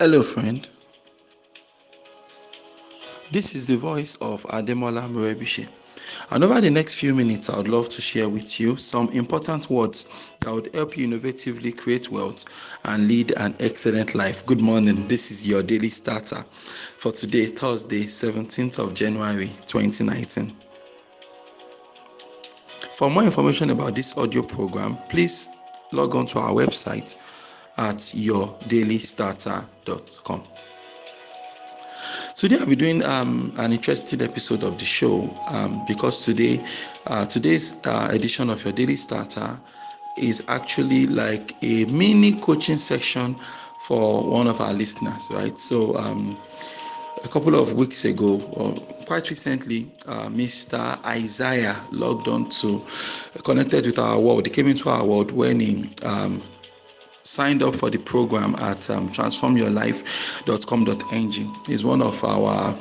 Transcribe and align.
Hello, 0.00 0.22
friend. 0.22 0.68
This 3.32 3.56
is 3.56 3.66
the 3.66 3.76
voice 3.76 4.14
of 4.20 4.44
Ademola 4.44 5.08
Morebise. 5.08 5.68
And 6.30 6.44
over 6.44 6.60
the 6.60 6.70
next 6.70 7.00
few 7.00 7.16
minutes, 7.16 7.50
I 7.50 7.56
would 7.56 7.66
love 7.66 7.88
to 7.88 8.00
share 8.00 8.28
with 8.28 8.60
you 8.60 8.76
some 8.76 9.08
important 9.08 9.68
words 9.68 10.32
that 10.38 10.52
would 10.52 10.72
help 10.72 10.96
you 10.96 11.08
innovatively 11.08 11.76
create 11.76 12.12
wealth 12.12 12.78
and 12.84 13.08
lead 13.08 13.32
an 13.38 13.56
excellent 13.58 14.14
life. 14.14 14.46
Good 14.46 14.60
morning. 14.60 15.08
This 15.08 15.32
is 15.32 15.48
your 15.48 15.64
daily 15.64 15.88
starter 15.88 16.44
for 16.44 17.10
today, 17.10 17.46
Thursday, 17.46 18.04
17th 18.04 18.78
of 18.78 18.94
January, 18.94 19.50
2019. 19.66 20.54
For 22.92 23.10
more 23.10 23.24
information 23.24 23.70
about 23.70 23.96
this 23.96 24.16
audio 24.16 24.44
program, 24.44 24.96
please 25.08 25.48
log 25.90 26.14
on 26.14 26.26
to 26.26 26.38
our 26.38 26.52
website 26.52 27.16
at 27.78 27.96
yourdailystarter.com. 27.96 30.42
Today 32.34 32.56
I'll 32.60 32.66
be 32.66 32.76
doing 32.76 33.02
um, 33.04 33.52
an 33.58 33.72
interesting 33.72 34.20
episode 34.22 34.62
of 34.62 34.78
the 34.78 34.84
show 34.84 35.36
um, 35.50 35.84
because 35.88 36.24
today, 36.24 36.64
uh, 37.06 37.26
today's 37.26 37.84
uh, 37.84 38.08
edition 38.12 38.48
of 38.50 38.62
your 38.64 38.72
daily 38.72 38.96
starter 38.96 39.58
is 40.16 40.44
actually 40.48 41.06
like 41.06 41.52
a 41.62 41.84
mini 41.86 42.32
coaching 42.40 42.76
section 42.76 43.34
for 43.80 44.28
one 44.28 44.46
of 44.46 44.60
our 44.60 44.72
listeners, 44.72 45.28
right? 45.32 45.58
So 45.58 45.96
um, 45.96 46.38
a 47.24 47.28
couple 47.28 47.54
of 47.54 47.72
weeks 47.74 48.04
ago, 48.04 48.40
or 48.52 48.74
quite 49.06 49.30
recently, 49.30 49.90
uh, 50.06 50.28
Mr. 50.28 51.02
Isaiah 51.06 51.76
logged 51.90 52.28
on 52.28 52.50
to 52.50 52.84
connected 53.42 53.86
with 53.86 53.98
our 53.98 54.20
world. 54.20 54.46
He 54.46 54.52
came 54.52 54.68
into 54.68 54.90
our 54.90 55.04
world 55.04 55.32
when 55.32 55.60
he 55.60 55.90
um, 56.04 56.40
signed 57.28 57.62
up 57.62 57.74
for 57.74 57.90
the 57.90 57.98
program 57.98 58.54
at 58.56 58.88
um, 58.90 59.08
transformyourlife.com.ng. 59.08 61.56
It's 61.68 61.84
one 61.84 62.00
of 62.00 62.24
our 62.24 62.74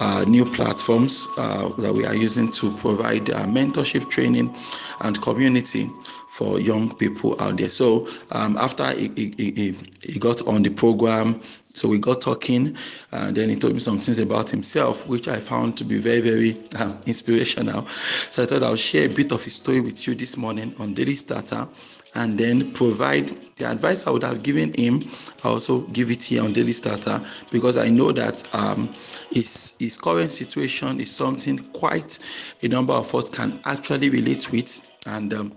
uh, 0.00 0.24
new 0.28 0.44
platforms 0.44 1.26
uh, 1.36 1.68
that 1.78 1.92
we 1.92 2.06
are 2.06 2.14
using 2.14 2.52
to 2.52 2.70
provide 2.76 3.28
uh, 3.30 3.46
mentorship 3.46 4.08
training 4.10 4.54
and 5.00 5.20
community 5.22 5.88
for 6.30 6.60
young 6.60 6.94
people 6.96 7.34
out 7.40 7.56
there. 7.56 7.70
So 7.70 8.06
um, 8.32 8.56
after 8.56 8.88
he, 8.92 9.32
he, 9.36 9.74
he, 10.02 10.18
got 10.18 10.46
on 10.48 10.62
the 10.62 10.70
program, 10.70 11.40
so 11.74 11.88
we 11.88 11.98
got 11.98 12.20
talking, 12.20 12.76
and 13.12 13.36
then 13.36 13.48
he 13.48 13.56
told 13.56 13.74
me 13.74 13.80
some 13.80 13.98
things 13.98 14.18
about 14.18 14.50
himself, 14.50 15.08
which 15.08 15.28
I 15.28 15.36
found 15.36 15.76
to 15.78 15.84
be 15.84 15.98
very, 15.98 16.20
very 16.20 16.56
uh, 16.78 16.92
inspirational. 17.06 17.86
So 17.86 18.44
I 18.44 18.46
thought 18.46 18.62
I'll 18.62 18.76
share 18.76 19.06
a 19.06 19.12
bit 19.12 19.32
of 19.32 19.42
his 19.44 19.54
story 19.54 19.80
with 19.80 20.06
you 20.06 20.14
this 20.14 20.36
morning 20.36 20.74
on 20.78 20.94
Daily 20.94 21.14
Starter 21.14 21.66
and 22.14 22.38
then 22.38 22.72
provide 22.72 23.30
the 23.56 23.70
advice 23.70 24.06
I 24.06 24.10
would 24.10 24.24
have 24.24 24.42
given 24.42 24.72
him. 24.74 25.00
I 25.44 25.48
also 25.48 25.82
give 25.88 26.10
it 26.10 26.22
here 26.24 26.42
on 26.42 26.52
Daily 26.52 26.72
Starter 26.72 27.20
because 27.52 27.76
I 27.76 27.88
know 27.88 28.12
that 28.12 28.52
um, 28.54 28.92
his, 29.30 29.76
his 29.78 29.96
current 29.98 30.30
situation 30.30 31.00
is 31.00 31.14
something 31.14 31.58
quite 31.72 32.18
a 32.62 32.68
number 32.68 32.92
of 32.92 33.14
us 33.14 33.28
can 33.30 33.60
actually 33.64 34.10
relate 34.10 34.50
with. 34.50 34.90
And 35.06 35.32
um, 35.34 35.52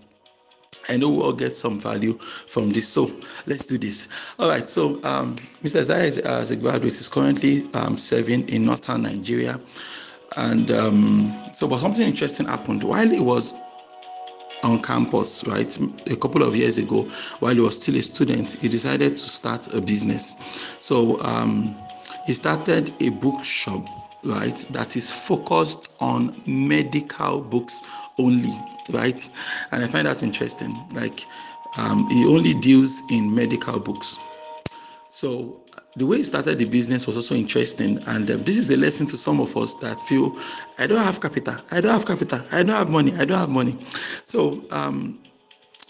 I 0.89 0.97
know 0.97 1.09
we'll 1.09 1.33
get 1.33 1.55
some 1.55 1.79
value 1.79 2.13
from 2.17 2.71
this. 2.71 2.87
So 2.87 3.05
let's 3.45 3.65
do 3.65 3.77
this. 3.77 4.07
All 4.39 4.49
right. 4.49 4.69
So 4.69 5.03
um, 5.03 5.35
Mr. 5.63 5.79
Isaiah, 5.79 6.23
as 6.39 6.51
a 6.51 6.55
graduate, 6.55 6.93
is 6.93 7.09
currently 7.09 7.65
um, 7.73 7.97
serving 7.97 8.47
in 8.49 8.65
northern 8.65 9.03
Nigeria. 9.03 9.59
And 10.35 10.69
um, 10.71 11.33
so, 11.53 11.67
but 11.67 11.79
something 11.79 12.05
interesting 12.07 12.47
happened 12.47 12.83
while 12.83 13.07
he 13.07 13.19
was 13.19 13.53
on 14.67 14.81
campus, 14.81 15.47
right? 15.47 15.77
A 16.11 16.15
couple 16.15 16.43
of 16.43 16.55
years 16.55 16.77
ago, 16.77 17.03
while 17.39 17.53
he 17.53 17.61
was 17.61 17.81
still 17.81 17.95
a 17.95 18.01
student, 18.01 18.53
he 18.53 18.67
decided 18.67 19.15
to 19.15 19.29
start 19.29 19.73
a 19.73 19.81
business. 19.81 20.77
So 20.79 21.19
um, 21.21 21.77
he 22.25 22.33
started 22.33 22.93
a 23.01 23.09
bookshop, 23.09 23.87
right, 24.23 24.57
that 24.71 24.95
is 24.95 25.09
focused 25.09 25.95
on 25.99 26.41
medical 26.45 27.41
books 27.41 27.89
only, 28.19 28.53
right? 28.91 29.29
And 29.71 29.83
I 29.83 29.87
find 29.87 30.05
that 30.07 30.23
interesting. 30.23 30.73
Like, 30.93 31.21
um, 31.77 32.07
he 32.09 32.25
only 32.27 32.53
deals 32.53 33.03
in 33.11 33.33
medical 33.33 33.79
books. 33.79 34.19
So 35.09 35.61
the 35.97 36.05
way 36.05 36.17
he 36.17 36.23
started 36.23 36.59
the 36.59 36.65
business 36.65 37.07
was 37.07 37.17
also 37.17 37.35
interesting, 37.35 37.97
and 38.07 38.29
um, 38.29 38.43
this 38.43 38.57
is 38.57 38.69
a 38.69 38.77
lesson 38.77 39.07
to 39.07 39.17
some 39.17 39.41
of 39.41 39.57
us 39.57 39.73
that 39.75 39.99
feel, 40.01 40.37
I 40.77 40.85
don't 40.85 41.03
have 41.03 41.19
capital, 41.19 41.55
I 41.71 41.81
don't 41.81 41.91
have 41.91 42.05
capital, 42.05 42.41
I 42.51 42.63
don't 42.63 42.75
have 42.75 42.91
money, 42.91 43.13
I 43.15 43.25
don't 43.25 43.39
have 43.39 43.49
money. 43.49 43.77
So 44.23 44.63
um, 44.69 45.19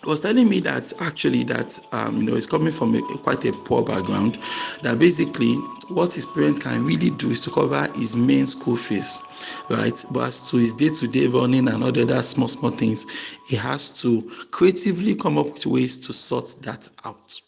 he 0.04 0.10
was 0.10 0.22
telling 0.22 0.48
me 0.48 0.62
that 0.62 0.94
actually 1.02 1.44
that 1.46 1.78
um, 1.92 2.18
you 2.18 2.24
know 2.24 2.36
he's 2.36 2.48
coming 2.48 2.72
from 2.72 2.96
a, 2.96 3.02
quite 3.18 3.44
a 3.44 3.52
poor 3.52 3.84
background. 3.84 4.38
That 4.82 4.98
basically 4.98 5.56
what 5.90 6.14
his 6.14 6.26
parents 6.26 6.64
can 6.64 6.86
really 6.86 7.10
do 7.10 7.32
is 7.32 7.42
to 7.42 7.52
cover 7.52 7.92
his 7.94 8.16
main 8.16 8.46
school 8.46 8.78
fees, 8.78 9.22
right? 9.70 10.02
But 10.14 10.28
as 10.28 10.50
to 10.52 10.58
his 10.58 10.74
day-to-day 10.74 11.28
running 11.28 11.68
and 11.68 11.84
all 11.84 11.92
the 11.92 12.04
other 12.04 12.24
small 12.24 12.48
small 12.48 12.72
things, 12.72 13.06
he 13.50 13.58
has 13.58 14.02
to 14.04 14.22
creatively 14.52 15.16
come 15.16 15.38
up 15.38 15.48
with 15.48 15.66
ways 15.66 15.98
to 16.08 16.14
sort 16.14 16.48
that 16.62 16.88
out. 17.04 17.42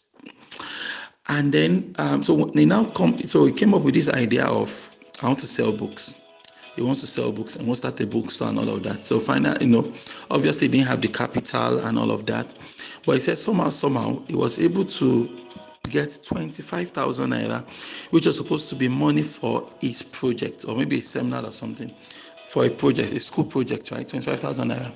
And 1.29 1.53
then, 1.53 1.93
um, 1.99 2.23
so 2.23 2.35
they 2.45 2.65
now 2.65 2.85
come, 2.85 3.17
so 3.19 3.45
he 3.45 3.53
came 3.53 3.73
up 3.75 3.83
with 3.83 3.93
this 3.93 4.09
idea 4.09 4.45
of, 4.45 4.95
I 5.21 5.27
want 5.27 5.39
to 5.39 5.47
sell 5.47 5.71
books. 5.71 6.21
He 6.75 6.81
wants 6.81 7.01
to 7.01 7.07
sell 7.07 7.31
books 7.31 7.55
and 7.55 7.67
wants 7.67 7.81
to 7.81 7.87
start 7.87 8.01
a 8.01 8.07
bookstore 8.07 8.49
and 8.49 8.57
all 8.57 8.69
of 8.69 8.83
that. 8.83 9.05
So 9.05 9.19
finally, 9.19 9.65
you 9.65 9.71
know, 9.71 9.93
obviously 10.31 10.67
didn't 10.67 10.87
have 10.87 11.01
the 11.01 11.07
capital 11.07 11.79
and 11.85 11.99
all 11.99 12.09
of 12.11 12.25
that. 12.25 12.55
But 13.05 13.13
he 13.13 13.19
said 13.19 13.37
somehow, 13.37 13.69
somehow, 13.69 14.21
he 14.27 14.35
was 14.35 14.59
able 14.59 14.85
to 14.85 15.39
get 15.89 16.19
25,000 16.25 17.31
naira, 17.31 18.11
which 18.11 18.25
was 18.25 18.37
supposed 18.37 18.69
to 18.69 18.75
be 18.75 18.87
money 18.87 19.23
for 19.23 19.67
his 19.81 20.01
project 20.01 20.65
or 20.67 20.75
maybe 20.75 20.99
a 20.99 21.01
seminar 21.01 21.45
or 21.45 21.51
something 21.51 21.89
for 21.89 22.65
a 22.65 22.69
project, 22.69 23.11
a 23.13 23.19
school 23.19 23.45
project, 23.45 23.91
right? 23.91 24.07
25,000 24.07 24.69
naira. 24.69 24.91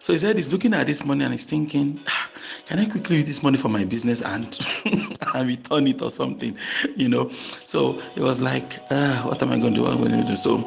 So 0.00 0.12
he 0.12 0.18
said 0.18 0.36
he's 0.36 0.52
looking 0.52 0.74
at 0.74 0.86
this 0.86 1.04
money 1.04 1.24
and 1.24 1.34
he's 1.34 1.44
thinking, 1.44 2.00
ah, 2.08 2.30
can 2.66 2.78
I 2.78 2.86
quickly 2.86 3.16
use 3.16 3.26
this 3.26 3.42
money 3.42 3.56
for 3.56 3.68
my 3.68 3.84
business 3.84 4.22
and, 4.22 4.44
and 5.34 5.48
return 5.48 5.86
it 5.86 6.02
or 6.02 6.10
something, 6.10 6.56
you 6.96 7.08
know? 7.08 7.28
So 7.30 8.00
it 8.16 8.20
was 8.20 8.42
like, 8.42 8.74
ah, 8.90 9.22
what 9.26 9.42
am 9.42 9.52
I 9.52 9.58
going 9.58 9.74
to 9.74 9.80
do? 9.80 9.82
What 9.84 9.92
am 9.92 10.04
I 10.04 10.08
going 10.08 10.22
to 10.22 10.26
do? 10.32 10.36
So 10.36 10.58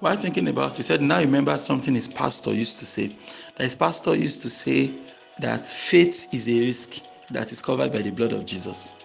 while 0.00 0.16
thinking 0.16 0.48
about 0.48 0.72
it, 0.72 0.76
he 0.78 0.82
said, 0.82 1.00
now 1.02 1.20
remember 1.20 1.56
something 1.58 1.94
his 1.94 2.08
pastor 2.08 2.52
used 2.52 2.78
to 2.80 2.86
say. 2.86 3.08
That 3.56 3.64
his 3.64 3.76
pastor 3.76 4.16
used 4.16 4.42
to 4.42 4.50
say 4.50 4.94
that 5.38 5.66
faith 5.66 6.32
is 6.34 6.48
a 6.48 6.60
risk 6.60 7.06
that 7.30 7.52
is 7.52 7.62
covered 7.62 7.92
by 7.92 8.02
the 8.02 8.10
blood 8.10 8.32
of 8.32 8.44
Jesus. 8.46 9.04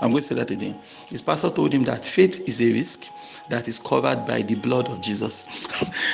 I'm 0.00 0.10
going 0.10 0.22
to 0.22 0.28
say 0.28 0.34
that 0.36 0.50
again. 0.50 0.76
His 1.08 1.22
pastor 1.22 1.50
told 1.50 1.72
him 1.72 1.84
that 1.84 2.04
faith 2.04 2.46
is 2.48 2.60
a 2.60 2.72
risk 2.72 3.10
that 3.48 3.68
is 3.68 3.78
covered 3.80 4.26
by 4.26 4.42
the 4.42 4.54
blood 4.56 4.88
of 4.88 5.00
Jesus. 5.00 5.44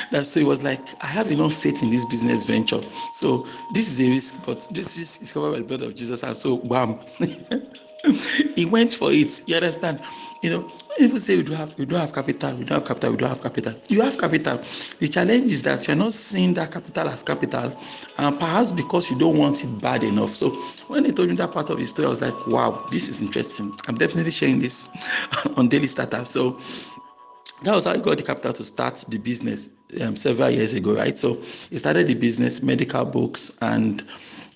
that 0.11 0.25
so 0.25 0.39
he 0.39 0.45
was 0.45 0.63
like, 0.63 0.81
I 1.03 1.07
have 1.07 1.31
enough 1.31 1.53
faith 1.53 1.83
in 1.83 1.89
this 1.89 2.05
business 2.05 2.43
venture. 2.45 2.81
So 3.11 3.47
this 3.71 3.91
is 3.91 4.07
a 4.07 4.09
risk, 4.09 4.45
but 4.45 4.67
this 4.71 4.97
risk 4.97 5.21
is 5.21 5.33
covered 5.33 5.51
by 5.51 5.57
the 5.59 5.63
blood 5.63 5.81
of 5.81 5.95
Jesus. 5.95 6.23
And 6.23 6.35
so 6.35 6.57
bam. 6.57 6.99
he 8.55 8.65
went 8.65 8.91
for 8.91 9.11
it. 9.11 9.47
You 9.47 9.55
understand? 9.55 10.01
You 10.41 10.49
know, 10.49 10.71
people 10.97 11.19
say 11.19 11.37
we 11.37 11.43
don't 11.43 11.55
have 11.55 11.77
we 11.77 11.85
don't 11.85 11.99
have 11.99 12.13
capital, 12.13 12.55
we 12.55 12.63
don't 12.63 12.79
have 12.79 12.87
capital, 12.87 13.11
we 13.11 13.17
don't 13.17 13.29
have 13.29 13.41
capital. 13.43 13.73
You 13.89 14.01
have 14.01 14.17
capital. 14.17 14.57
The 14.57 15.07
challenge 15.07 15.51
is 15.51 15.61
that 15.63 15.87
you're 15.87 15.95
not 15.95 16.13
seeing 16.13 16.55
that 16.55 16.71
capital 16.71 17.09
as 17.09 17.21
capital, 17.21 17.71
and 18.17 18.39
perhaps 18.39 18.71
because 18.71 19.11
you 19.11 19.19
don't 19.19 19.37
want 19.37 19.63
it 19.63 19.81
bad 19.81 20.03
enough. 20.03 20.29
So 20.31 20.49
when 20.87 21.03
they 21.03 21.11
told 21.11 21.29
me 21.29 21.35
that 21.35 21.51
part 21.51 21.69
of 21.69 21.77
the 21.77 21.85
story, 21.85 22.07
I 22.07 22.09
was 22.09 22.21
like, 22.23 22.47
wow, 22.47 22.87
this 22.89 23.07
is 23.07 23.21
interesting. 23.21 23.71
I'm 23.87 23.95
definitely 23.95 24.31
sharing 24.31 24.59
this 24.59 24.89
on 25.57 25.69
Daily 25.69 25.87
Starter. 25.87 26.25
So 26.25 26.59
that 27.63 27.75
was 27.75 27.85
how 27.85 27.93
he 27.93 28.01
got 28.01 28.17
the 28.17 28.23
capital 28.23 28.53
to 28.53 28.65
start 28.65 28.95
the 29.09 29.17
business 29.17 29.75
um, 30.01 30.15
several 30.15 30.49
years 30.49 30.73
ago, 30.73 30.95
right? 30.95 31.17
So 31.17 31.35
he 31.35 31.77
started 31.77 32.07
the 32.07 32.15
business, 32.15 32.63
medical 32.63 33.05
books, 33.05 33.57
and 33.61 34.03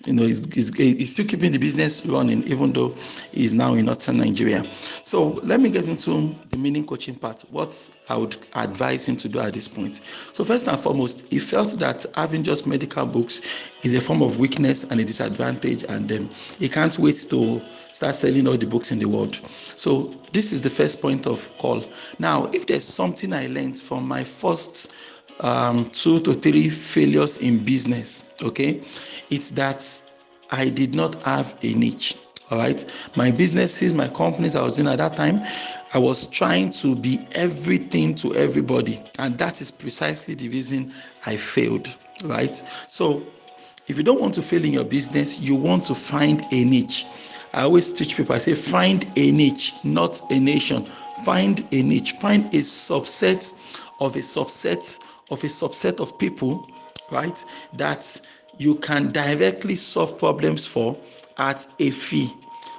you 0.06 0.12
know 0.12 0.22
he's, 0.22 0.52
he's, 0.54 0.76
he's, 0.76 1.12
still 1.12 1.26
keeping 1.26 1.52
the 1.52 1.58
business 1.58 2.06
running 2.06 2.42
even 2.44 2.72
though 2.72 2.90
he's 3.32 3.52
now 3.52 3.74
in 3.74 3.86
northern 3.86 4.18
nigeria. 4.18 4.64
So 4.64 5.32
let 5.42 5.60
me 5.60 5.70
get 5.70 5.88
into 5.88 6.34
the 6.50 6.58
meaning 6.58 6.86
coaching 6.86 7.16
part 7.16 7.44
what 7.50 7.96
i 8.08 8.16
would 8.16 8.36
advise 8.54 9.08
him 9.08 9.16
to 9.16 9.28
do 9.28 9.40
at 9.40 9.52
this 9.52 9.68
point. 9.68 9.96
So 9.96 10.44
first 10.44 10.68
and 10.68 10.78
foremost 10.78 11.30
he 11.30 11.38
felt 11.38 11.78
that 11.80 12.06
having 12.14 12.42
just 12.42 12.66
medical 12.66 13.06
books 13.06 13.40
is 13.82 13.96
a 13.96 14.00
form 14.00 14.22
of 14.22 14.38
weakness 14.38 14.90
and 14.90 15.00
a 15.00 15.04
disadvantage 15.04 15.84
and 15.84 16.10
um, 16.12 16.30
he 16.58 16.68
can't 16.68 16.96
wait 16.98 17.16
to 17.30 17.60
start 17.92 18.14
selling 18.14 18.46
all 18.46 18.56
the 18.56 18.66
books 18.66 18.92
in 18.92 18.98
the 18.98 19.06
world. 19.06 19.34
So 19.34 20.14
this 20.32 20.52
is 20.52 20.60
the 20.60 20.70
first 20.70 21.00
point 21.00 21.26
of 21.26 21.56
call. 21.58 21.82
Now 22.18 22.46
if 22.52 22.66
there's 22.66 22.84
something 22.84 23.32
i 23.32 23.46
learned 23.46 23.78
from 23.78 24.06
my 24.06 24.22
first 24.22 24.94
um, 25.40 25.88
two 25.90 26.20
to 26.20 26.32
three 26.32 26.68
failures 26.68 27.42
in 27.42 27.64
business. 27.64 28.34
Okay, 28.42 28.80
it's 29.30 29.50
that 29.50 29.84
I 30.50 30.68
did 30.68 30.94
not 30.94 31.22
have 31.24 31.58
a 31.62 31.74
niche. 31.74 32.16
All 32.50 32.58
right, 32.58 32.84
my 33.16 33.30
businesses, 33.32 33.92
my 33.92 34.08
companies 34.08 34.54
I 34.54 34.62
was 34.62 34.78
in 34.78 34.86
at 34.86 34.98
that 34.98 35.16
time, 35.16 35.40
I 35.94 35.98
was 35.98 36.30
trying 36.30 36.70
to 36.74 36.94
be 36.94 37.18
everything 37.34 38.14
to 38.16 38.34
everybody, 38.36 39.02
and 39.18 39.36
that 39.38 39.60
is 39.60 39.70
precisely 39.72 40.34
the 40.34 40.48
reason 40.48 40.92
I 41.26 41.36
failed. 41.36 41.88
Right, 42.24 42.56
so 42.56 43.22
If 43.88 43.96
you 43.96 44.02
don't 44.02 44.20
want 44.20 44.34
to 44.34 44.42
fail 44.42 44.64
in 44.64 44.72
your 44.72 44.84
business, 44.84 45.40
you 45.40 45.54
want 45.54 45.84
to 45.84 45.94
find 45.94 46.42
a 46.50 46.64
niche. 46.64 47.06
I 47.54 47.62
always 47.62 47.92
teach 47.92 48.16
people, 48.16 48.34
I 48.34 48.38
say, 48.38 48.54
find 48.54 49.04
a 49.16 49.30
niche, 49.30 49.74
not 49.84 50.20
a 50.32 50.40
nation. 50.40 50.84
Find 51.24 51.64
a 51.70 51.82
niche, 51.82 52.12
find 52.12 52.46
a 52.46 52.62
subset 52.62 53.44
of 54.00 54.16
a 54.16 54.18
subset 54.18 54.98
of 55.30 55.42
a 55.42 55.48
subset 55.48 56.00
of 56.00 56.18
people, 56.18 56.68
right? 57.10 57.44
That 57.74 58.20
you 58.58 58.76
can 58.76 59.12
directly 59.12 59.76
solve 59.76 60.18
problems 60.18 60.66
for 60.66 60.96
at 61.38 61.66
a 61.78 61.90
fee 61.90 62.30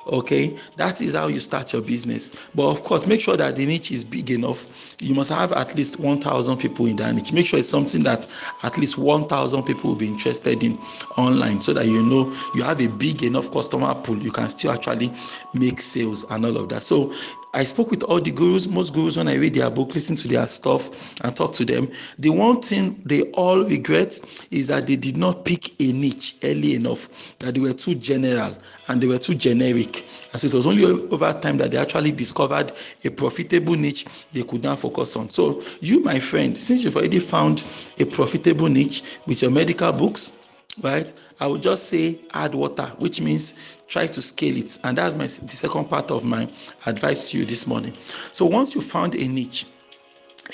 okay? 0.09 0.57
That 0.75 1.01
is 1.01 1.13
how 1.15 1.27
you 1.27 1.39
start 1.39 1.73
your 1.73 1.81
business. 1.81 2.47
But 2.55 2.69
of 2.69 2.83
course 2.83 3.07
make 3.07 3.21
sure 3.21 3.37
that 3.37 3.55
the 3.55 3.65
niche 3.65 3.91
is 3.91 4.03
big 4.03 4.31
enough. 4.31 4.95
You 5.01 5.13
must 5.13 5.31
have 5.31 5.51
at 5.51 5.75
least 5.75 5.99
1000 5.99 6.57
people 6.57 6.85
in 6.85 6.95
that 6.97 7.13
niche. 7.13 7.33
Make 7.33 7.45
sure 7.45 7.59
it's 7.59 7.69
something 7.69 8.03
that 8.03 8.27
at 8.63 8.77
least 8.77 8.97
1000 8.97 9.63
people 9.63 9.91
will 9.91 9.97
be 9.97 10.07
interested 10.07 10.63
in 10.63 10.77
online 11.17 11.61
so 11.61 11.73
that 11.73 11.85
you 11.85 12.03
know 12.03 12.33
you 12.55 12.63
have 12.63 12.81
a 12.81 12.87
big 12.87 13.23
enough 13.23 13.51
customer 13.51 13.93
pool. 13.95 14.17
You 14.17 14.31
can 14.31 14.49
still 14.49 14.71
actually 14.71 15.11
make 15.53 15.81
sales 15.81 16.29
and 16.31 16.45
all 16.45 16.57
of 16.57 16.69
that. 16.69 16.83
So 16.83 17.13
I 17.53 17.63
spoke 17.63 17.91
with 17.91 18.03
all 18.03 18.19
the 18.19 18.31
gurus, 18.31 18.67
most 18.67 18.93
gurus, 18.93 19.17
when 19.17 19.27
I 19.27 19.35
read 19.35 19.53
their 19.53 19.69
book, 19.69 19.95
listen 19.95 20.15
to 20.17 20.27
their 20.27 20.47
stuff, 20.47 21.19
and 21.23 21.35
talk 21.35 21.53
to 21.53 21.65
them. 21.65 21.87
The 22.19 22.29
one 22.29 22.61
thing 22.61 23.01
they 23.05 23.23
all 23.31 23.63
regret 23.63 24.19
is 24.51 24.67
that 24.67 24.85
they 24.85 24.95
did 24.97 25.17
not 25.17 25.45
pick 25.45 25.79
a 25.81 25.91
niche 25.93 26.35
early 26.43 26.75
enough, 26.75 27.37
that 27.39 27.53
they 27.53 27.59
were 27.59 27.73
too 27.73 27.95
general 27.95 28.55
and 28.89 29.01
they 29.01 29.07
were 29.07 29.17
too 29.17 29.35
generic. 29.35 29.95
And 30.33 30.41
so 30.41 30.47
it 30.47 30.53
was 30.53 30.67
only 30.67 30.83
over 30.85 31.33
time 31.33 31.57
that 31.57 31.71
they 31.71 31.77
actually 31.77 32.11
discovered 32.11 32.71
a 33.05 33.09
profitable 33.11 33.75
niche 33.75 34.05
they 34.33 34.43
could 34.43 34.63
now 34.63 34.75
focus 34.75 35.15
on. 35.15 35.29
So, 35.29 35.61
you, 35.81 36.03
my 36.03 36.19
friend, 36.19 36.57
since 36.57 36.83
you've 36.83 36.97
already 36.97 37.19
found 37.19 37.63
a 37.97 38.05
profitable 38.05 38.67
niche 38.67 39.19
with 39.25 39.41
your 39.41 39.51
medical 39.51 39.91
books, 39.93 40.43
right 40.83 41.11
i 41.39 41.47
would 41.47 41.61
just 41.61 41.87
say 41.89 42.19
add 42.33 42.53
water 42.55 42.85
which 42.99 43.21
means 43.21 43.77
try 43.87 44.05
to 44.05 44.21
scale 44.21 44.55
it. 44.57 44.77
And 44.83 44.97
that's 44.97 45.15
my 45.15 45.23
the 45.23 45.29
second 45.29 45.85
part 45.85 46.11
of 46.11 46.23
my 46.23 46.47
advice 46.85 47.31
to 47.31 47.39
you 47.39 47.45
this 47.45 47.67
morning. 47.67 47.93
So 48.33 48.45
once 48.45 48.75
you 48.75 48.81
found 48.81 49.15
a 49.15 49.27
niche 49.27 49.65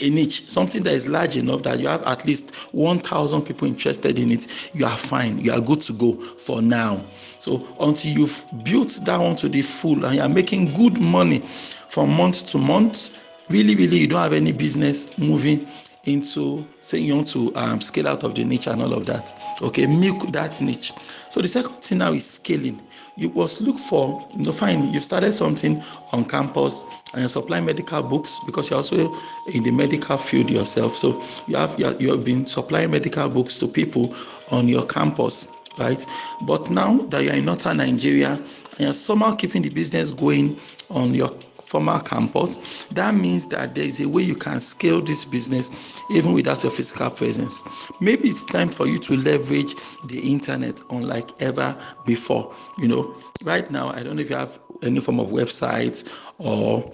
a 0.02 0.10
niche 0.10 0.50
something 0.50 0.82
that 0.84 0.94
is 0.94 1.08
large 1.08 1.38
enough 1.38 1.62
that 1.62 1.80
you 1.80 1.88
have 1.88 2.02
at 2.04 2.26
least 2.26 2.56
1000 2.74 3.44
people 3.44 3.68
interested 3.68 4.18
in 4.18 4.32
it 4.32 4.72
you 4.74 4.86
are 4.86 4.98
fine. 4.98 5.40
You 5.40 5.52
are 5.54 5.62
good 5.62 5.82
to 5.82 5.94
go 5.94 6.14
for 6.14 6.62
now. 6.62 7.04
So 7.40 7.76
until 7.80 8.12
you've 8.12 8.44
built 8.64 9.00
that 9.06 9.20
one 9.20 9.36
to 9.38 9.50
the 9.50 9.62
full 9.62 10.06
and 10.06 10.16
you 10.16 10.22
are 10.22 10.30
making 10.30 10.74
good 10.74 11.00
money 11.00 11.40
from 11.40 12.16
month 12.16 12.48
to 12.52 12.58
month 12.58 13.20
really 13.50 13.76
really 13.76 13.98
you 13.98 14.08
don't 14.08 14.22
have 14.22 14.34
any 14.34 14.52
business 14.52 15.18
moving 15.20 15.68
into 16.06 16.68
saying 16.82 17.06
you 17.06 17.16
want 17.16 17.28
to 17.30 17.56
um, 17.56 17.80
scale 17.80 18.08
out 18.08 18.24
of 18.24 18.36
the 18.36 18.44
niche 18.44 18.68
and 18.68 18.82
all 18.82 18.94
of 18.94 19.06
that. 19.06 19.34
Okay, 19.62 19.86
milk 19.86 20.32
that 20.32 20.60
niche. 20.62 20.92
So 21.30 21.42
the 21.42 21.48
second 21.48 21.76
thing 21.76 22.00
now 22.00 22.12
is 22.12 22.30
scaling. 22.30 22.82
You 23.16 23.30
must 23.30 23.62
look 23.62 23.78
for, 23.78 24.28
you 24.36 24.44
know, 24.44 24.52
fine, 24.52 24.92
you've 24.92 25.04
started 25.04 25.34
something 25.34 25.82
on 26.12 26.26
campus 26.26 26.84
and 27.14 27.22
you 27.22 27.28
supply 27.28 27.62
medical 27.62 28.02
books 28.02 28.40
because 28.46 28.70
you're 28.70 28.78
also 28.78 29.16
in 29.54 29.64
the 29.64 29.72
medical 29.72 30.18
field 30.18 30.50
yourself. 30.50 30.98
So 30.98 31.24
you 31.48 31.56
have 31.56 31.80
you 31.80 32.10
have 32.10 32.26
been 32.26 32.48
supplying 32.48 32.92
medical 32.92 33.30
books 33.30 33.60
to 33.60 33.68
people 33.68 34.16
on 34.52 34.68
your 34.68 34.86
campus, 34.88 35.56
right? 35.78 36.04
But 36.42 36.72
now 36.72 36.98
that 37.04 37.24
you're 37.24 37.36
in 37.36 37.46
northern 37.46 37.78
Nigeria 37.78 38.32
and 38.32 38.80
you're 38.80 38.94
somehow 38.94 39.36
keeping 39.36 39.62
the 39.62 39.70
business 39.70 40.12
going 40.12 40.60
on 40.90 41.14
your 41.14 41.30
former 41.74 42.00
campus, 42.02 42.86
that 42.92 43.16
means 43.16 43.48
that 43.48 43.74
there 43.74 43.84
is 43.84 44.00
a 44.00 44.08
way 44.08 44.22
you 44.22 44.36
can 44.36 44.60
scale 44.60 45.02
this 45.02 45.26
business 45.26 46.04
even 46.12 46.34
without 46.34 46.62
your 46.62 46.72
physical 46.72 47.10
presence. 47.10 47.92
Maybe 48.00 48.30
it's 48.30 48.46
time 48.46 48.70
for 48.70 48.86
you 48.86 49.00
to 49.00 49.18
leverage 49.18 49.74
the 50.06 50.20
internet 50.24 50.80
unlike 50.92 51.30
ever 51.42 51.76
before. 52.06 52.54
You 52.78 52.90
know, 52.90 53.16
right 53.44 53.70
now, 53.72 53.90
I 53.90 54.04
don't 54.04 54.16
know 54.18 54.22
if 54.22 54.30
you 54.30 54.36
have 54.36 54.60
any 54.84 55.00
form 55.00 55.20
of 55.20 55.30
website 55.30 56.08
or 56.38 56.94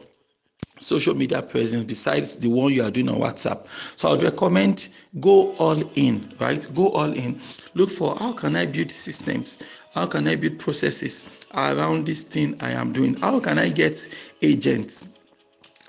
social 0.80 1.14
media 1.14 1.42
presence 1.42 1.84
besides 1.84 2.38
the 2.38 2.48
one 2.48 2.72
you 2.72 2.82
are 2.82 2.92
doing 2.92 3.10
on 3.10 3.18
WhatsApp. 3.20 3.68
So 4.00 4.08
I 4.08 4.12
would 4.14 4.24
recommend 4.24 4.88
go 5.20 5.54
all 5.56 5.82
in, 5.96 6.26
right? 6.40 6.66
Go 6.74 6.88
all 6.92 7.12
in. 7.12 7.42
Look 7.74 7.90
for 7.90 8.16
how 8.16 8.32
can 8.32 8.56
I 8.56 8.66
build 8.66 8.92
systems 8.92 9.84
how 10.00 10.08
can 10.08 10.30
I 10.30 10.38
build 10.38 10.60
processes 10.60 11.46
around 11.54 12.06
this 12.06 12.24
thing 12.24 12.56
I 12.62 12.72
am 12.72 12.94
doing? 12.94 13.16
How 13.16 13.42
can 13.42 13.60
I 13.60 13.68
get 13.68 14.08
agents? 14.42 15.20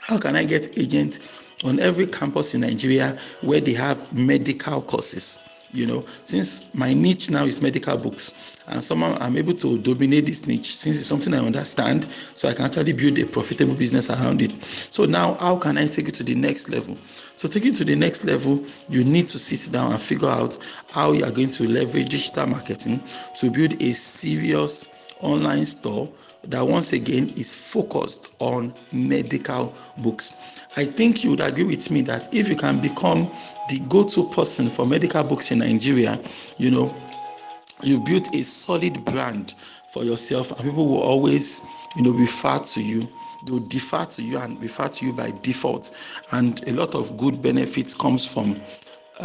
How 0.01 0.19
can 0.19 0.35
I 0.35 0.43
get 0.43 0.77
agents 0.77 1.45
on 1.65 1.79
every 1.79 2.09
campus 2.09 2.53
in 2.57 2.63
Nigeria 2.63 3.17
where 3.41 3.61
they 3.61 3.75
have 3.75 4.13
medical 4.13 4.83
courses? 4.83 5.39
You 5.73 5.87
know, 5.87 6.05
since 6.25 6.75
my 6.75 6.93
niche 6.93 7.31
now 7.31 7.45
is 7.45 7.63
medical 7.63 7.97
books, 7.97 8.63
and 8.67 8.83
somehow 8.83 9.17
I'm 9.21 9.37
able 9.37 9.55
to 9.55 9.79
dominate 9.79 10.27
this 10.27 10.47
niche 10.47 10.75
since 10.75 10.99
it's 10.99 11.07
something 11.07 11.33
I 11.33 11.39
understand, 11.39 12.05
so 12.35 12.49
I 12.49 12.55
can 12.55 12.67
actually 12.67 12.93
build 12.93 13.19
a 13.19 13.27
profitable 13.27 13.75
business 13.75 14.11
around 14.11 14.43
it. 14.43 14.51
So 14.63 15.05
now, 15.05 15.35
how 15.35 15.57
can 15.57 15.79
I 15.79 15.87
take 15.87 16.09
it 16.09 16.15
to 16.15 16.25
the 16.25 16.35
next 16.35 16.71
level? 16.71 16.97
So, 17.37 17.49
taking 17.49 17.73
to 17.75 17.85
the 17.85 17.95
next 17.95 18.25
level, 18.25 18.65
you 18.89 19.05
need 19.05 19.29
to 19.29 19.39
sit 19.39 19.73
down 19.73 19.93
and 19.93 20.01
figure 20.01 20.29
out 20.29 20.59
how 20.91 21.13
you 21.13 21.25
are 21.25 21.33
going 21.33 21.51
to 21.51 21.69
leverage 21.69 22.09
digital 22.09 22.47
marketing 22.47 23.01
to 23.37 23.51
build 23.51 23.81
a 23.81 23.93
serious 23.93 24.93
online 25.21 25.67
store 25.67 26.11
that 26.45 26.63
once 26.63 26.93
again 26.93 27.29
is 27.37 27.55
focused 27.73 28.35
on 28.39 28.73
medical 28.93 29.75
books. 29.99 30.67
I 30.77 30.85
think 30.85 31.25
you 31.25 31.31
would 31.31 31.41
agree 31.41 31.65
with 31.65 31.91
me 31.91 32.01
that 32.03 32.33
if 32.35 32.49
you 32.49 32.57
can 32.57 32.81
become 32.81 33.31
the 33.71 33.79
go 33.89 34.05
to 34.05 34.29
person 34.31 34.69
for 34.69 34.85
medical 34.85 35.23
books 35.23 35.53
in 35.53 35.61
Nigeria, 35.61 36.21
you 36.59 36.71
know, 36.73 36.95
you've 37.83 38.05
built 38.05 38.35
a 38.35 38.43
solid 38.43 39.05
brand 39.05 39.55
for 39.93 40.05
yourself, 40.05 40.51
and 40.51 40.61
people 40.69 40.87
will 40.89 41.03
always, 41.03 41.67
you 41.97 42.03
know, 42.03 42.11
refer 42.11 42.59
to 42.59 42.83
you. 42.83 43.09
They 43.47 43.53
will 43.53 43.67
defer 43.69 44.05
to 44.05 44.23
you 44.23 44.39
and 44.39 44.61
refer 44.61 44.89
to 44.89 45.07
you 45.07 45.13
by 45.13 45.33
default, 45.43 45.97
and 46.33 46.69
a 46.69 46.73
lot 46.73 46.95
of 46.97 47.17
good 47.17 47.41
benefits 47.41 47.95
comes 47.95 48.31
from 48.31 48.61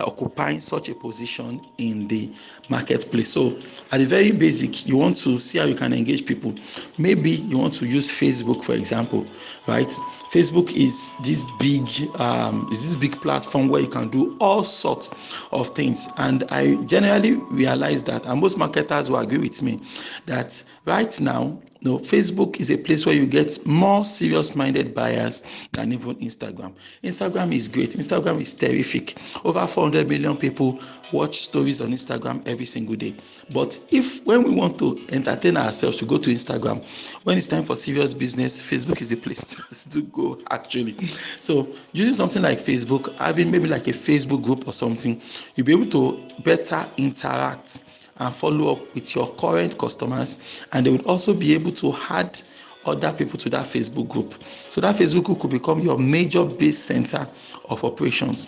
occupying 0.04 0.60
such 0.60 0.90
a 0.90 0.96
position 0.96 1.60
in 1.78 2.08
the 2.08 2.32
marketplace. 2.70 3.34
So, 3.34 3.56
at 3.92 4.00
the 4.00 4.06
very 4.06 4.32
basic, 4.32 4.88
you 4.88 4.98
want 4.98 5.18
to 5.18 5.40
see 5.40 5.60
how 5.60 5.66
you 5.66 5.76
can 5.76 5.94
engage 5.94 6.26
people. 6.26 6.54
Maybe 6.98 7.32
you 7.32 7.58
want 7.58 7.74
to 7.74 7.86
use 7.86 8.10
Facebook, 8.10 8.64
for 8.64 8.74
example, 8.74 9.26
right? 9.68 9.88
Facebook 10.32 10.76
is 10.76 11.18
this 11.24 11.46
big, 11.60 11.88
um, 12.20 12.68
is 12.72 12.84
this 12.84 12.96
big 12.96 13.22
platform 13.22 13.70
where 13.70 13.82
you 13.82 13.88
can 13.88 14.10
do 14.10 14.38
all 14.40 14.64
sorts 14.64 15.48
of 15.52 15.70
things. 15.70 16.08
And 16.18 16.44
I 16.50 16.76
generally 16.86 17.34
realize 17.52 18.04
that, 18.06 18.26
and 18.26 18.42
most 18.42 18.58
marketers 18.58 19.10
will 19.10 19.20
agree 19.20 19.38
with 19.38 19.62
me, 19.62 19.80
that 20.26 20.64
right 20.86 21.20
now 21.22 21.60
no, 21.82 22.00
Facebook 22.00 22.60
is 22.60 22.72
a 22.72 22.78
place 22.78 23.06
where 23.06 23.14
you 23.14 23.28
get 23.28 23.66
more 23.66 24.04
serious 24.04 24.56
minded 24.56 24.96
buyers 24.96 25.68
than 25.72 25.92
even 25.92 26.16
Instagram. 26.16 26.74
Instagram 27.04 27.54
is 27.54 27.68
great. 27.68 27.92
Instagram 27.92 28.42
is 28.42 28.56
terrific. 28.56 29.16
Over 29.46 29.68
400 29.68 30.08
million 30.08 30.36
people 30.38 30.80
watch 31.12 31.36
stories 31.36 31.82
on 31.82 31.90
Instagram 31.90 32.48
every 32.48 32.66
single 32.66 32.96
day. 32.96 33.14
But 33.54 33.78
if 33.92 34.26
when 34.26 34.44
we 34.44 34.56
want 34.56 34.80
to 34.80 35.00
entertain 35.12 35.58
ourselves, 35.58 36.02
we 36.02 36.08
go 36.08 36.18
to 36.18 36.32
Instagram. 36.32 36.78
When 37.24 37.38
it's 37.38 37.48
time 37.48 37.64
for 37.64 37.76
serious 37.76 38.14
business, 38.14 38.60
Facebook 38.60 39.00
is 39.02 39.10
the 39.10 39.18
place 39.18 39.86
to 39.92 40.02
go 40.04 40.40
actually. 40.50 40.98
So 41.40 41.68
using 41.94 42.14
something 42.14 42.42
like 42.42 42.58
Facebook, 42.58 43.16
having 43.18 43.52
maybe 43.52 43.68
like 43.68 43.88
a 43.88 43.92
Facebook 43.92 44.44
group 44.44 44.68
or 44.68 44.74
something, 44.74 45.22
you'll 45.56 45.66
be 45.66 45.74
able 45.74 45.92
to 45.92 46.24
better 46.44 46.84
interact 46.98 47.84
and 48.18 48.34
follow 48.34 48.74
up 48.74 48.96
with 48.96 49.16
your 49.16 49.28
current 49.36 49.78
customers 49.78 50.66
and 50.74 50.86
they 50.86 50.92
would 50.92 51.06
also 51.06 51.34
be 51.34 51.54
able 51.54 51.72
to 51.72 51.94
add 52.10 52.40
other 52.86 53.12
people 53.14 53.38
to 53.40 53.50
that 53.50 53.66
facebook 53.66 54.08
group. 54.08 54.34
So 54.44 54.80
that 54.82 54.96
facebook 54.96 55.24
group 55.26 55.40
could 55.40 55.52
become 55.52 55.80
your 55.80 55.98
major 55.98 56.46
base 56.46 56.78
center 56.78 57.28
of 57.70 57.84
operations 57.84 58.48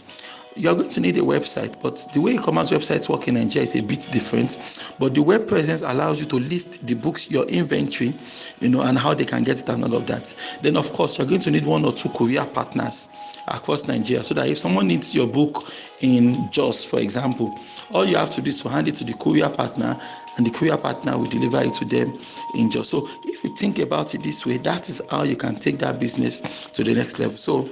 you're 0.57 0.75
going 0.75 0.89
to 0.89 1.01
need 1.01 1.17
a 1.17 1.21
website, 1.21 1.81
but 1.81 2.05
the 2.13 2.19
way 2.21 2.33
e-commerce 2.33 2.71
websites 2.71 3.09
work 3.09 3.27
in 3.27 3.35
Nigeria 3.35 3.63
is 3.63 3.75
a 3.75 3.81
bit 3.81 4.07
different. 4.11 4.57
But 4.99 5.13
the 5.13 5.21
web 5.21 5.47
presence 5.47 5.81
allows 5.81 6.19
you 6.19 6.27
to 6.27 6.39
list 6.39 6.87
the 6.87 6.95
books, 6.95 7.29
your 7.29 7.45
inventory, 7.45 8.13
you 8.59 8.69
know, 8.69 8.81
and 8.81 8.97
how 8.97 9.13
they 9.13 9.25
can 9.25 9.43
get 9.43 9.61
it 9.61 9.69
and 9.69 9.83
all 9.83 9.95
of 9.95 10.07
that. 10.07 10.35
Then, 10.61 10.75
of 10.77 10.91
course, 10.93 11.17
you're 11.17 11.27
going 11.27 11.41
to 11.41 11.51
need 11.51 11.65
one 11.65 11.85
or 11.85 11.93
two 11.93 12.09
courier 12.09 12.45
partners 12.45 13.09
across 13.47 13.87
Nigeria, 13.87 14.23
so 14.23 14.33
that 14.33 14.47
if 14.49 14.57
someone 14.57 14.87
needs 14.87 15.15
your 15.15 15.27
book 15.27 15.63
in 16.01 16.51
Jos, 16.51 16.83
for 16.83 16.99
example, 16.99 17.57
all 17.91 18.05
you 18.05 18.17
have 18.17 18.29
to 18.31 18.41
do 18.41 18.49
is 18.49 18.61
to 18.63 18.69
hand 18.69 18.87
it 18.87 18.95
to 18.95 19.03
the 19.03 19.13
courier 19.13 19.49
partner, 19.49 19.99
and 20.37 20.45
the 20.45 20.51
courier 20.51 20.77
partner 20.77 21.17
will 21.17 21.25
deliver 21.25 21.61
it 21.61 21.73
to 21.75 21.85
them 21.85 22.17
in 22.55 22.69
Jos. 22.69 22.89
So, 22.89 23.07
if 23.25 23.43
you 23.43 23.55
think 23.55 23.79
about 23.79 24.15
it 24.15 24.23
this 24.23 24.45
way, 24.45 24.57
that 24.57 24.89
is 24.89 25.01
how 25.09 25.23
you 25.23 25.35
can 25.35 25.55
take 25.55 25.77
that 25.79 25.99
business 25.99 26.69
to 26.71 26.83
the 26.83 26.93
next 26.93 27.19
level. 27.19 27.37
So. 27.37 27.69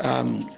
Um, 0.00 0.50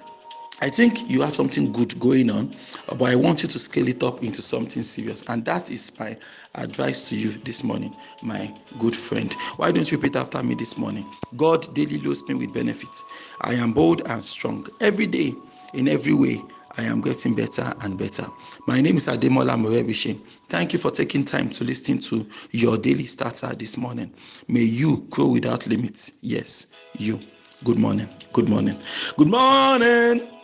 I 0.65 0.69
think 0.69 1.07
you 1.07 1.21
have 1.21 1.35
something 1.35 1.71
good 1.71 1.93
going 1.99 2.31
on, 2.31 2.49
but 2.87 3.03
I 3.03 3.15
want 3.15 3.43
you 3.43 3.49
to 3.49 3.59
scale 3.59 3.87
it 3.87 4.01
up 4.01 4.23
into 4.23 4.41
something 4.41 4.81
serious. 4.81 5.23
And 5.29 5.45
that 5.45 5.69
is 5.69 5.99
my 5.99 6.17
advice 6.55 7.07
to 7.09 7.15
you 7.15 7.29
this 7.43 7.63
morning, 7.63 7.95
my 8.23 8.51
good 8.79 8.95
friend. 8.95 9.31
Why 9.57 9.71
don't 9.71 9.91
you 9.91 9.99
repeat 9.99 10.15
after 10.15 10.41
me 10.41 10.55
this 10.55 10.75
morning? 10.75 11.05
God 11.37 11.71
daily 11.75 11.99
loads 11.99 12.27
me 12.27 12.33
with 12.33 12.51
benefits. 12.51 13.35
I 13.41 13.53
am 13.53 13.73
bold 13.73 14.07
and 14.07 14.25
strong. 14.25 14.65
Every 14.81 15.05
day, 15.05 15.33
in 15.75 15.87
every 15.87 16.15
way, 16.15 16.37
I 16.79 16.81
am 16.85 16.99
getting 16.99 17.35
better 17.35 17.71
and 17.81 17.95
better. 17.95 18.25
My 18.65 18.81
name 18.81 18.97
is 18.97 19.05
Ademola 19.05 19.55
Morebise. 19.55 20.17
Thank 20.49 20.73
you 20.73 20.79
for 20.79 20.89
taking 20.89 21.25
time 21.25 21.49
to 21.51 21.63
listen 21.63 21.99
to 21.99 22.27
your 22.49 22.79
daily 22.79 23.05
starter 23.05 23.53
this 23.53 23.77
morning. 23.77 24.11
May 24.47 24.63
you 24.63 25.05
grow 25.11 25.27
without 25.27 25.67
limits. 25.67 26.17
Yes, 26.23 26.73
you. 26.97 27.19
Good 27.63 27.77
morning. 27.77 28.09
Good 28.33 28.49
morning. 28.49 28.79
Good 29.15 29.29
morning. 29.29 30.34